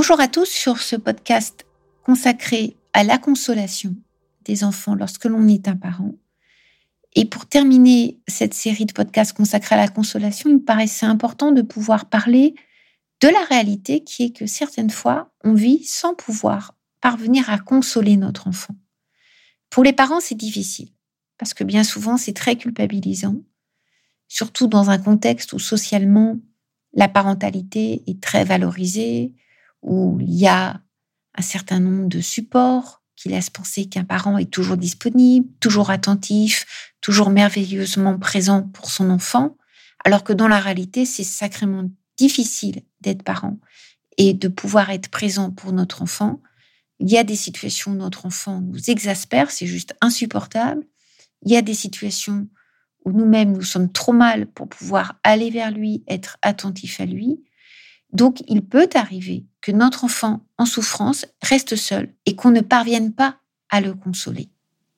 Bonjour 0.00 0.18
à 0.18 0.28
tous 0.28 0.48
sur 0.48 0.80
ce 0.80 0.96
podcast 0.96 1.66
consacré 2.04 2.74
à 2.94 3.04
la 3.04 3.18
consolation 3.18 3.94
des 4.46 4.64
enfants 4.64 4.94
lorsque 4.94 5.26
l'on 5.26 5.46
est 5.46 5.68
un 5.68 5.76
parent. 5.76 6.14
Et 7.14 7.26
pour 7.26 7.44
terminer 7.44 8.18
cette 8.26 8.54
série 8.54 8.86
de 8.86 8.94
podcasts 8.94 9.34
consacrés 9.34 9.74
à 9.74 9.78
la 9.78 9.88
consolation, 9.88 10.48
il 10.48 10.54
me 10.54 10.64
paraissait 10.64 11.04
important 11.04 11.52
de 11.52 11.60
pouvoir 11.60 12.08
parler 12.08 12.54
de 13.20 13.28
la 13.28 13.44
réalité 13.44 14.02
qui 14.02 14.22
est 14.22 14.34
que 14.34 14.46
certaines 14.46 14.88
fois, 14.88 15.34
on 15.44 15.52
vit 15.52 15.84
sans 15.84 16.14
pouvoir 16.14 16.74
parvenir 17.02 17.50
à 17.50 17.58
consoler 17.58 18.16
notre 18.16 18.48
enfant. 18.48 18.76
Pour 19.68 19.84
les 19.84 19.92
parents, 19.92 20.20
c'est 20.20 20.34
difficile, 20.34 20.88
parce 21.36 21.52
que 21.52 21.62
bien 21.62 21.84
souvent, 21.84 22.16
c'est 22.16 22.32
très 22.32 22.56
culpabilisant, 22.56 23.36
surtout 24.28 24.66
dans 24.66 24.88
un 24.88 24.96
contexte 24.98 25.52
où 25.52 25.58
socialement, 25.58 26.38
la 26.94 27.08
parentalité 27.08 28.02
est 28.06 28.22
très 28.22 28.44
valorisée, 28.44 29.34
où 29.82 30.18
il 30.20 30.34
y 30.34 30.46
a 30.46 30.80
un 31.34 31.42
certain 31.42 31.80
nombre 31.80 32.08
de 32.08 32.20
supports 32.20 33.02
qui 33.16 33.28
laissent 33.28 33.50
penser 33.50 33.86
qu'un 33.86 34.04
parent 34.04 34.38
est 34.38 34.50
toujours 34.50 34.76
disponible, 34.76 35.46
toujours 35.60 35.90
attentif, 35.90 36.94
toujours 37.00 37.30
merveilleusement 37.30 38.18
présent 38.18 38.62
pour 38.62 38.90
son 38.90 39.10
enfant, 39.10 39.56
alors 40.04 40.24
que 40.24 40.32
dans 40.32 40.48
la 40.48 40.58
réalité, 40.58 41.04
c'est 41.04 41.24
sacrément 41.24 41.90
difficile 42.16 42.82
d'être 43.00 43.22
parent 43.22 43.58
et 44.16 44.34
de 44.34 44.48
pouvoir 44.48 44.90
être 44.90 45.08
présent 45.08 45.50
pour 45.50 45.72
notre 45.72 46.02
enfant. 46.02 46.40
Il 46.98 47.10
y 47.10 47.18
a 47.18 47.24
des 47.24 47.36
situations 47.36 47.92
où 47.92 47.96
notre 47.96 48.26
enfant 48.26 48.60
nous 48.60 48.90
exaspère, 48.90 49.50
c'est 49.50 49.66
juste 49.66 49.94
insupportable. 50.00 50.86
Il 51.44 51.52
y 51.52 51.56
a 51.56 51.62
des 51.62 51.74
situations 51.74 52.48
où 53.04 53.12
nous-mêmes 53.12 53.52
nous 53.52 53.62
sommes 53.62 53.90
trop 53.90 54.12
mal 54.12 54.46
pour 54.46 54.68
pouvoir 54.68 55.18
aller 55.24 55.50
vers 55.50 55.70
lui, 55.70 56.04
être 56.06 56.36
attentif 56.42 57.00
à 57.00 57.06
lui. 57.06 57.42
Donc, 58.12 58.42
il 58.48 58.62
peut 58.62 58.88
arriver 58.94 59.44
que 59.60 59.72
notre 59.72 60.04
enfant 60.04 60.40
en 60.58 60.66
souffrance 60.66 61.26
reste 61.42 61.76
seul 61.76 62.12
et 62.26 62.34
qu'on 62.34 62.50
ne 62.50 62.60
parvienne 62.60 63.12
pas 63.12 63.38
à 63.68 63.80
le 63.80 63.94
consoler. 63.94 64.50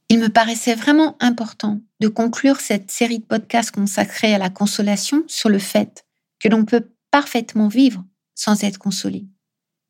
Il 0.09 0.19
me 0.19 0.29
paraissait 0.29 0.75
vraiment 0.75 1.17
important 1.21 1.81
de 2.01 2.09
conclure 2.09 2.61
cette 2.61 2.91
série 2.91 3.19
de 3.19 3.25
podcasts 3.25 3.71
consacrés 3.71 4.35
à 4.35 4.39
la 4.39 4.51
consolation 4.51 5.25
sur 5.27 5.49
le 5.49 5.59
fait 5.59 6.05
que 6.39 6.49
l'on 6.49 6.65
peut 6.65 6.91
parfaitement 7.11 7.69
vivre 7.69 8.05
sans 8.35 8.63
être 8.65 8.79
consolé. 8.79 9.27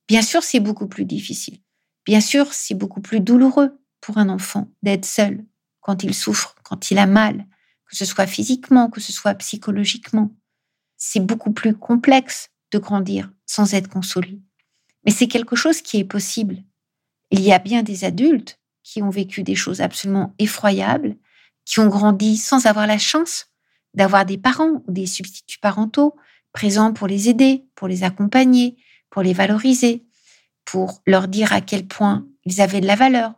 Bien 0.08 0.22
sûr, 0.22 0.42
c'est 0.42 0.60
beaucoup 0.60 0.86
plus 0.86 1.04
difficile. 1.04 1.58
Bien 2.04 2.20
sûr, 2.20 2.52
c'est 2.52 2.74
beaucoup 2.74 3.00
plus 3.00 3.20
douloureux 3.20 3.80
pour 4.00 4.18
un 4.18 4.28
enfant 4.28 4.68
d'être 4.82 5.04
seul 5.04 5.44
quand 5.80 6.02
il 6.02 6.14
souffre, 6.14 6.54
quand 6.62 6.90
il 6.90 6.98
a 6.98 7.06
mal, 7.06 7.46
que 7.86 7.96
ce 7.96 8.04
soit 8.04 8.26
physiquement, 8.26 8.90
que 8.90 9.00
ce 9.00 9.12
soit 9.12 9.34
psychologiquement. 9.34 10.30
C'est 10.96 11.20
beaucoup 11.20 11.52
plus 11.52 11.74
complexe 11.74 12.51
de 12.72 12.78
grandir 12.78 13.30
sans 13.46 13.74
être 13.74 13.88
consolé. 13.88 14.40
Mais 15.04 15.12
c'est 15.12 15.28
quelque 15.28 15.56
chose 15.56 15.82
qui 15.82 15.98
est 15.98 16.04
possible. 16.04 16.62
Il 17.30 17.40
y 17.40 17.52
a 17.52 17.58
bien 17.58 17.82
des 17.82 18.04
adultes 18.04 18.58
qui 18.82 19.02
ont 19.02 19.10
vécu 19.10 19.42
des 19.42 19.54
choses 19.54 19.80
absolument 19.80 20.34
effroyables, 20.38 21.16
qui 21.64 21.80
ont 21.80 21.88
grandi 21.88 22.36
sans 22.36 22.66
avoir 22.66 22.86
la 22.86 22.98
chance 22.98 23.46
d'avoir 23.94 24.24
des 24.24 24.38
parents 24.38 24.82
ou 24.86 24.92
des 24.92 25.06
substituts 25.06 25.58
parentaux 25.60 26.16
présents 26.52 26.92
pour 26.92 27.06
les 27.06 27.28
aider, 27.28 27.64
pour 27.74 27.88
les 27.88 28.04
accompagner, 28.04 28.76
pour 29.10 29.22
les 29.22 29.32
valoriser, 29.32 30.04
pour 30.64 31.02
leur 31.06 31.28
dire 31.28 31.52
à 31.52 31.60
quel 31.60 31.86
point 31.86 32.26
ils 32.44 32.60
avaient 32.60 32.80
de 32.80 32.86
la 32.86 32.96
valeur, 32.96 33.34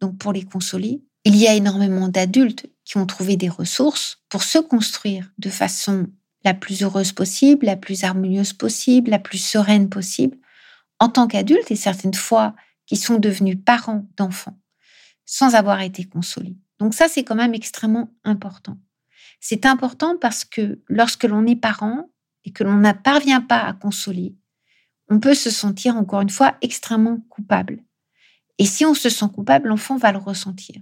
donc 0.00 0.18
pour 0.18 0.32
les 0.32 0.44
consoler. 0.44 1.02
Il 1.24 1.36
y 1.36 1.46
a 1.46 1.54
énormément 1.54 2.08
d'adultes 2.08 2.66
qui 2.84 2.96
ont 2.96 3.06
trouvé 3.06 3.36
des 3.36 3.48
ressources 3.48 4.22
pour 4.28 4.42
se 4.42 4.58
construire 4.58 5.30
de 5.38 5.50
façon 5.50 6.08
la 6.48 6.54
plus 6.54 6.82
heureuse 6.82 7.12
possible, 7.12 7.66
la 7.66 7.76
plus 7.76 8.04
harmonieuse 8.04 8.54
possible, 8.54 9.10
la 9.10 9.18
plus 9.18 9.36
sereine 9.36 9.90
possible, 9.90 10.38
en 10.98 11.10
tant 11.10 11.26
qu'adulte 11.26 11.70
et 11.70 11.76
certaines 11.76 12.14
fois 12.14 12.54
qui 12.86 12.96
sont 12.96 13.18
devenus 13.18 13.58
parents 13.62 14.08
d'enfants 14.16 14.58
sans 15.26 15.54
avoir 15.54 15.82
été 15.82 16.04
consolés. 16.04 16.56
Donc 16.78 16.94
ça, 16.94 17.06
c'est 17.06 17.22
quand 17.22 17.34
même 17.34 17.52
extrêmement 17.52 18.10
important. 18.24 18.78
C'est 19.40 19.66
important 19.66 20.16
parce 20.18 20.46
que 20.46 20.80
lorsque 20.88 21.24
l'on 21.24 21.44
est 21.46 21.54
parent 21.54 22.08
et 22.46 22.50
que 22.50 22.64
l'on 22.64 22.78
ne 22.78 22.92
parvient 22.92 23.42
pas 23.42 23.60
à 23.60 23.74
consoler, 23.74 24.34
on 25.10 25.20
peut 25.20 25.34
se 25.34 25.50
sentir 25.50 25.96
encore 25.96 26.22
une 26.22 26.30
fois 26.30 26.56
extrêmement 26.62 27.18
coupable. 27.28 27.84
Et 28.56 28.64
si 28.64 28.86
on 28.86 28.94
se 28.94 29.10
sent 29.10 29.26
coupable, 29.34 29.68
l'enfant 29.68 29.98
va 29.98 30.12
le 30.12 30.18
ressentir. 30.18 30.76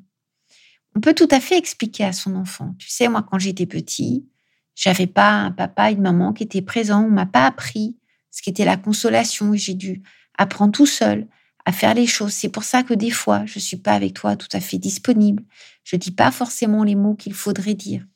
On 0.94 1.00
peut 1.00 1.12
tout 1.12 1.28
à 1.32 1.40
fait 1.40 1.58
expliquer 1.58 2.04
à 2.04 2.12
son 2.12 2.36
enfant. 2.36 2.76
Tu 2.78 2.88
sais, 2.88 3.08
moi, 3.08 3.26
quand 3.28 3.40
j'étais 3.40 3.66
petit, 3.66 4.28
j'avais 4.76 5.08
pas 5.08 5.32
un 5.32 5.50
papa 5.50 5.90
une 5.90 6.02
maman 6.02 6.32
qui 6.32 6.44
étaient 6.44 6.62
présents. 6.62 7.04
On 7.04 7.10
m'a 7.10 7.26
pas 7.26 7.46
appris 7.46 7.96
ce 8.30 8.42
qu'était 8.42 8.66
la 8.66 8.76
consolation 8.76 9.54
j'ai 9.54 9.74
dû 9.74 10.02
apprendre 10.38 10.72
tout 10.72 10.86
seul 10.86 11.26
à 11.64 11.72
faire 11.72 11.94
les 11.94 12.06
choses. 12.06 12.32
C'est 12.32 12.50
pour 12.50 12.62
ça 12.62 12.84
que 12.84 12.94
des 12.94 13.10
fois, 13.10 13.44
je 13.46 13.58
suis 13.58 13.78
pas 13.78 13.92
avec 13.92 14.14
toi 14.14 14.36
tout 14.36 14.48
à 14.52 14.60
fait 14.60 14.78
disponible. 14.78 15.42
Je 15.82 15.96
dis 15.96 16.12
pas 16.12 16.30
forcément 16.30 16.84
les 16.84 16.94
mots 16.94 17.14
qu'il 17.14 17.32
faudrait 17.32 17.74
dire. 17.74 18.06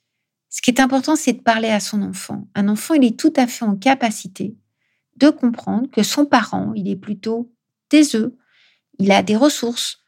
Ce 0.50 0.60
qui 0.60 0.70
est 0.70 0.80
important, 0.80 1.16
c'est 1.16 1.32
de 1.32 1.40
parler 1.40 1.70
à 1.70 1.80
son 1.80 2.02
enfant. 2.02 2.46
Un 2.54 2.68
enfant, 2.68 2.94
il 2.94 3.04
est 3.04 3.18
tout 3.18 3.32
à 3.36 3.46
fait 3.46 3.64
en 3.64 3.76
capacité 3.76 4.54
de 5.16 5.30
comprendre 5.30 5.90
que 5.90 6.02
son 6.02 6.26
parent, 6.26 6.72
il 6.74 6.88
est 6.88 6.96
plutôt 6.96 7.52
taiseux, 7.88 8.36
il 8.98 9.12
a 9.12 9.22
des 9.22 9.36
ressources 9.36 10.00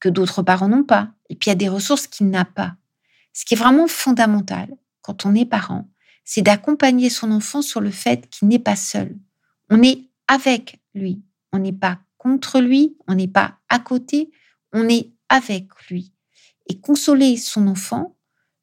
que 0.00 0.08
d'autres 0.08 0.42
parents 0.42 0.68
n'ont 0.68 0.84
pas, 0.84 1.10
et 1.28 1.36
puis 1.36 1.48
il 1.48 1.50
y 1.50 1.52
a 1.52 1.56
des 1.56 1.68
ressources 1.68 2.06
qu'il 2.06 2.30
n'a 2.30 2.44
pas. 2.44 2.74
Ce 3.32 3.44
qui 3.44 3.54
est 3.54 3.56
vraiment 3.56 3.86
fondamental 3.86 4.68
quand 5.02 5.26
on 5.26 5.34
est 5.34 5.44
parent, 5.44 5.88
c'est 6.32 6.42
d'accompagner 6.42 7.10
son 7.10 7.32
enfant 7.32 7.60
sur 7.60 7.80
le 7.80 7.90
fait 7.90 8.30
qu'il 8.30 8.46
n'est 8.46 8.60
pas 8.60 8.76
seul. 8.76 9.18
On 9.68 9.82
est 9.82 10.10
avec 10.28 10.80
lui, 10.94 11.24
on 11.52 11.58
n'est 11.58 11.72
pas 11.72 11.98
contre 12.18 12.60
lui, 12.60 12.96
on 13.08 13.16
n'est 13.16 13.26
pas 13.26 13.58
à 13.68 13.80
côté, 13.80 14.30
on 14.72 14.88
est 14.88 15.10
avec 15.28 15.66
lui. 15.88 16.12
Et 16.68 16.78
consoler 16.78 17.36
son 17.36 17.66
enfant, 17.66 18.16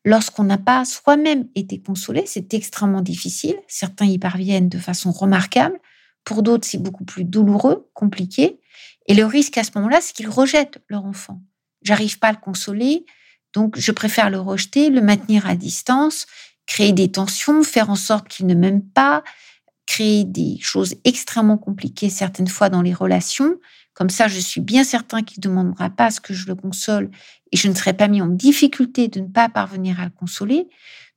lorsqu'on 0.06 0.46
n'a 0.46 0.58
pas 0.58 0.86
soi-même 0.86 1.50
été 1.56 1.82
consolé, 1.82 2.24
c'est 2.26 2.54
extrêmement 2.54 3.02
difficile. 3.02 3.58
Certains 3.68 4.06
y 4.06 4.18
parviennent 4.18 4.70
de 4.70 4.80
façon 4.80 5.12
remarquable, 5.12 5.78
pour 6.24 6.44
d'autres 6.44 6.66
c'est 6.66 6.82
beaucoup 6.82 7.04
plus 7.04 7.26
douloureux, 7.26 7.90
compliqué. 7.94 8.62
Et 9.08 9.14
le 9.14 9.26
risque 9.26 9.58
à 9.58 9.66
ce 9.66 9.72
moment-là, 9.76 10.00
c'est 10.00 10.14
qu'ils 10.14 10.30
rejettent 10.30 10.80
leur 10.88 11.04
enfant. 11.04 11.42
J'arrive 11.82 12.18
pas 12.18 12.30
à 12.30 12.32
le 12.32 12.38
consoler, 12.38 13.06
donc 13.52 13.78
je 13.78 13.92
préfère 13.92 14.30
le 14.30 14.40
rejeter, 14.40 14.90
le 14.90 15.02
maintenir 15.02 15.46
à 15.48 15.56
distance 15.56 16.28
créer 16.68 16.92
des 16.92 17.12
tensions, 17.12 17.64
faire 17.64 17.90
en 17.90 17.96
sorte 17.96 18.28
qu'il 18.28 18.46
ne 18.46 18.54
m'aime 18.54 18.84
pas, 18.84 19.24
créer 19.88 20.26
des 20.26 20.60
choses 20.60 20.96
extrêmement 21.06 21.58
compliquées 21.58 22.10
certaines 22.10 22.48
fois 22.48 22.70
dans 22.70 22.82
les 22.82 22.94
relations. 22.94 23.58
Comme 23.94 24.10
ça, 24.12 24.28
je 24.28 24.40
suis 24.40 24.62
bien 24.62 24.84
certain 24.84 25.24
qu'il 25.24 25.40
ne 25.40 25.50
demandera 25.50 25.90
pas 25.90 26.06
à 26.06 26.12
ce 26.12 26.22
que 26.22 26.34
je 26.34 26.46
le 26.46 26.54
console 26.54 27.10
et 27.52 27.58
je 27.58 27.68
ne 27.68 27.74
serai 27.74 27.94
pas 27.94 28.08
mis 28.08 28.22
en 28.22 28.28
difficulté 28.28 29.08
de 29.08 29.22
ne 29.22 29.28
pas 29.28 29.50
parvenir 29.50 30.00
à 30.00 30.06
le 30.06 30.12
consoler. 30.12 30.68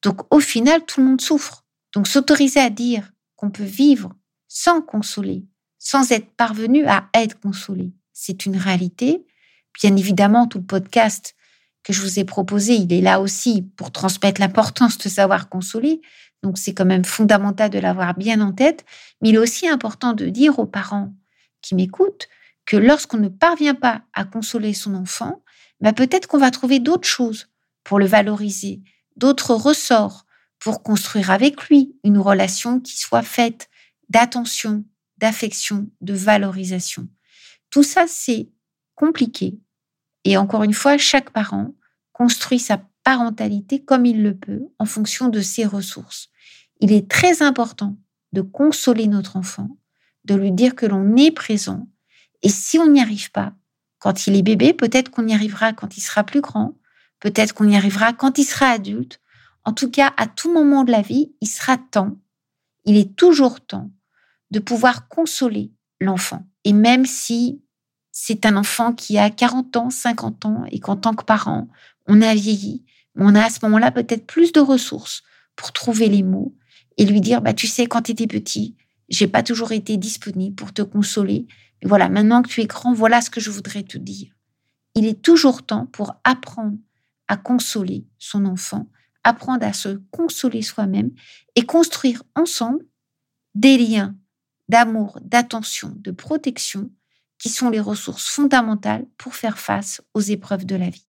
Donc, 0.03 0.23
au 0.35 0.41
final, 0.41 0.87
tout 0.87 1.01
le 1.01 1.07
monde 1.07 1.21
souffre. 1.21 1.67
Donc, 1.93 2.07
s'autoriser 2.09 2.61
à 2.61 2.71
dire 2.71 3.11
qu'on 3.37 3.51
peut 3.51 3.65
vivre 3.65 4.15
sans 4.49 4.81
consoler, 4.81 5.45
sans 5.79 6.13
être 6.13 6.31
parvenu 6.37 6.87
à 6.87 7.09
être 7.13 7.39
consolé, 7.39 7.93
c'est 8.13 8.47
une 8.47 8.57
réalité. 8.57 9.27
Bien 9.81 9.97
évidemment, 9.97 10.47
tout 10.47 10.59
le 10.59 10.65
podcast 10.65 11.35
que 11.83 11.93
je 11.93 12.03
vous 12.03 12.19
ai 12.19 12.25
proposé, 12.25 12.75
il 12.75 12.93
est 12.93 13.01
là 13.01 13.21
aussi 13.21 13.63
pour 13.77 13.91
transmettre 13.91 14.41
l'importance 14.41 14.99
de 14.99 15.09
savoir 15.09 15.49
consoler. 15.49 16.01
Donc 16.43 16.59
c'est 16.59 16.75
quand 16.75 16.85
même 16.85 17.05
fondamental 17.05 17.71
de 17.71 17.79
l'avoir 17.79 18.15
bien 18.15 18.41
en 18.41 18.53
tête. 18.53 18.85
Mais 19.21 19.31
il 19.31 19.35
est 19.35 19.39
aussi 19.39 19.69
important 19.69 20.13
de 20.13 20.27
dire 20.27 20.59
aux 20.59 20.67
parents 20.67 21.13
qui 21.63 21.75
m'écoutent 21.75 22.29
que 22.67 22.77
lorsqu'on 22.77 23.19
ne 23.19 23.29
parvient 23.29 23.75
pas 23.75 24.03
à 24.13 24.25
consoler 24.25 24.75
son 24.75 24.95
enfant, 24.95 25.43
bah 25.81 25.93
peut-être 25.93 26.27
qu'on 26.27 26.39
va 26.39 26.51
trouver 26.51 26.79
d'autres 26.79 27.09
choses 27.09 27.49
pour 27.85 27.99
le 27.99 28.07
valoriser, 28.07 28.83
d'autres 29.17 29.55
ressorts 29.55 30.27
pour 30.59 30.83
construire 30.83 31.31
avec 31.31 31.69
lui 31.69 31.97
une 32.05 32.19
relation 32.19 32.81
qui 32.81 32.97
soit 32.99 33.23
faite 33.23 33.69
d'attention, 34.11 34.85
d'affection, 35.17 35.89
de 36.01 36.13
valorisation. 36.13 37.09
Tout 37.71 37.83
ça, 37.83 38.05
c'est 38.07 38.51
compliqué, 38.95 39.59
et 40.25 40.37
encore 40.37 40.63
une 40.63 40.75
fois, 40.75 40.99
chaque 40.99 41.31
parent 41.31 41.75
construit 42.13 42.59
sa 42.59 42.83
parentalité 43.05 43.83
comme 43.83 44.07
il 44.07 44.23
le 44.23 44.37
peut 44.37 44.63
en 44.79 44.85
fonction 44.85 45.29
de 45.29 45.41
ses 45.41 45.65
ressources. 45.65 46.29
Il 46.81 46.93
est 46.93 47.11
très 47.11 47.43
important 47.43 47.97
de 48.33 48.43
consoler 48.43 49.07
notre 49.07 49.37
enfant, 49.37 49.77
de 50.25 50.35
lui 50.35 50.53
dire 50.53 50.75
que 50.75 50.87
l'on 50.87 51.17
est 51.17 51.31
présent. 51.31 51.89
Et 52.43 52.49
si 52.49 52.79
on 52.79 52.89
n'y 52.89 53.01
arrive 53.01 53.31
pas, 53.31 53.55
quand 53.99 54.27
il 54.27 54.37
est 54.37 54.43
bébé, 54.43 54.73
peut-être 54.73 55.11
qu'on 55.11 55.27
y 55.27 55.35
arrivera 55.35 55.73
quand 55.73 55.97
il 55.97 56.01
sera 56.01 56.25
plus 56.25 56.41
grand, 56.41 56.79
peut-être 57.21 57.53
qu'on 57.53 57.69
y 57.69 57.77
arrivera 57.77 58.13
quand 58.13 58.39
il 58.39 58.45
sera 58.45 58.67
adulte. 58.67 59.21
En 59.65 59.73
tout 59.73 59.91
cas, 59.91 60.13
à 60.17 60.27
tout 60.27 60.53
moment 60.53 60.85
de 60.85 60.91
la 60.91 61.03
vie, 61.03 61.33
il 61.41 61.49
sera 61.49 61.77
temps, 61.77 62.17
il 62.85 62.97
est 62.97 63.15
toujours 63.15 63.61
temps 63.61 63.91
de 64.51 64.59
pouvoir 64.59 65.09
consoler 65.09 65.73
l'enfant. 66.01 66.47
Et 66.65 66.73
même 66.73 67.05
si 67.05 67.63
c'est 68.23 68.45
un 68.45 68.59
enfant 68.59 68.93
qui 68.93 69.17
a 69.17 69.31
40 69.31 69.77
ans, 69.79 69.89
50 69.89 70.45
ans, 70.45 70.65
et 70.71 70.79
qu'en 70.79 70.95
tant 70.95 71.15
que 71.15 71.25
parent, 71.25 71.69
on 72.07 72.21
a 72.21 72.35
vieilli, 72.35 72.85
on 73.17 73.35
a 73.35 73.45
à 73.45 73.49
ce 73.49 73.61
moment-là 73.63 73.91
peut-être 73.91 74.27
plus 74.27 74.53
de 74.53 74.61
ressources 74.61 75.23
pour 75.57 75.73
trouver 75.73 76.11
les 76.11 76.23
mots 76.23 76.55
et 76.99 77.07
lui 77.07 77.23
dire, 77.23 77.41
bah, 77.41 77.55
tu 77.55 77.67
sais, 77.67 77.87
quand 77.87 78.03
tu 78.03 78.13
étais 78.13 78.27
petit, 78.27 78.77
j'ai 79.09 79.27
pas 79.27 79.43
toujours 79.43 79.73
été 79.73 79.97
disponible 79.97 80.55
pour 80.55 80.75
te 80.75 80.83
consoler. 80.83 81.47
Mais 81.83 81.89
voilà, 81.89 82.11
maintenant 82.11 82.43
que 82.43 82.49
tu 82.49 82.61
es 82.61 82.67
grand, 82.67 82.93
voilà 82.93 83.23
ce 83.23 83.31
que 83.31 83.41
je 83.41 83.51
voudrais 83.51 83.85
te 83.85 83.97
dire. 83.97 84.31
Il 84.95 85.07
est 85.07 85.23
toujours 85.23 85.63
temps 85.63 85.87
pour 85.87 86.15
apprendre 86.23 86.77
à 87.27 87.39
consoler 87.39 88.05
son 88.19 88.45
enfant, 88.45 88.87
apprendre 89.25 89.65
à 89.65 89.73
se 89.73 89.99
consoler 90.11 90.61
soi-même 90.61 91.11
et 91.57 91.63
construire 91.63 92.23
ensemble 92.35 92.85
des 93.55 93.79
liens 93.79 94.15
d'amour, 94.69 95.19
d'attention, 95.23 95.95
de 95.97 96.11
protection 96.11 96.91
qui 97.41 97.49
sont 97.49 97.71
les 97.71 97.81
ressources 97.81 98.29
fondamentales 98.29 99.07
pour 99.19 99.35
faire 99.35 99.59
face 99.59 100.03
aux 100.15 100.21
épreuves 100.21 100.67
de 100.67 100.77
la 100.77 100.91
vie. 100.91 101.07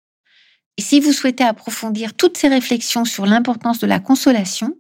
Et 0.78 0.82
si 0.82 1.02
vous 1.02 1.12
souhaitez 1.12 1.44
approfondir 1.44 2.14
toutes 2.14 2.38
ces 2.38 2.48
réflexions 2.48 3.04
sur 3.04 3.26
l'importance 3.26 3.80
de 3.80 3.88
la 3.88 4.00
consolation, 4.00 4.78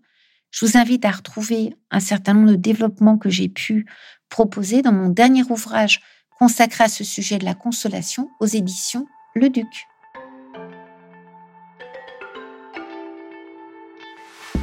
je 0.51 0.65
vous 0.65 0.77
invite 0.77 1.03
à 1.03 1.11
retrouver 1.11 1.75
un 1.91 1.99
certain 1.99 2.33
nombre 2.33 2.51
de 2.51 2.55
développements 2.55 3.17
que 3.17 3.29
j'ai 3.29 3.49
pu 3.49 3.85
proposer 4.29 4.81
dans 4.81 4.93
mon 4.93 5.09
dernier 5.09 5.43
ouvrage 5.49 5.99
consacré 6.39 6.85
à 6.85 6.87
ce 6.87 7.03
sujet 7.03 7.37
de 7.37 7.45
la 7.45 7.53
consolation 7.53 8.29
aux 8.39 8.45
éditions 8.45 9.07
Le 9.35 9.49
Duc. 9.49 9.67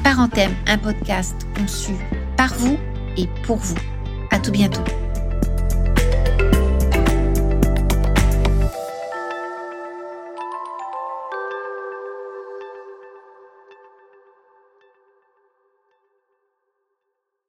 Parenthème, 0.02 0.54
un 0.66 0.78
podcast 0.78 1.34
conçu 1.56 1.92
par 2.36 2.54
vous 2.54 2.78
et 3.16 3.26
pour 3.42 3.56
vous. 3.56 3.76
À 4.30 4.38
tout 4.38 4.52
bientôt. 4.52 5.05